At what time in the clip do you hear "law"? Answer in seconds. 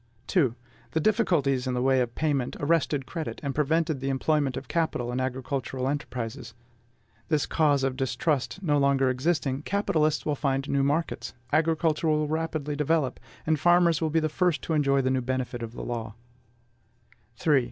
15.89-16.15